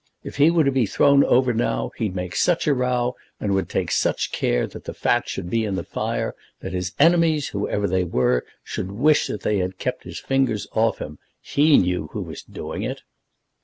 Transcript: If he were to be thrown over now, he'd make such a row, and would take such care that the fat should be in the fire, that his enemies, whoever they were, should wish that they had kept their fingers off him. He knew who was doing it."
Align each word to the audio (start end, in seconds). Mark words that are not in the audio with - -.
If 0.23 0.37
he 0.37 0.49
were 0.49 0.63
to 0.63 0.71
be 0.71 0.87
thrown 0.87 1.23
over 1.23 1.53
now, 1.53 1.91
he'd 1.97 2.15
make 2.15 2.35
such 2.35 2.65
a 2.65 2.73
row, 2.73 3.15
and 3.39 3.53
would 3.53 3.69
take 3.69 3.91
such 3.91 4.31
care 4.31 4.65
that 4.65 4.85
the 4.85 4.95
fat 4.95 5.29
should 5.29 5.47
be 5.47 5.63
in 5.63 5.75
the 5.75 5.83
fire, 5.83 6.33
that 6.61 6.73
his 6.73 6.93
enemies, 6.97 7.49
whoever 7.49 7.87
they 7.87 8.03
were, 8.03 8.43
should 8.63 8.91
wish 8.91 9.27
that 9.27 9.41
they 9.41 9.59
had 9.59 9.77
kept 9.77 10.03
their 10.03 10.13
fingers 10.13 10.65
off 10.71 10.97
him. 10.97 11.19
He 11.39 11.77
knew 11.77 12.09
who 12.13 12.23
was 12.23 12.41
doing 12.41 12.81
it." 12.81 13.03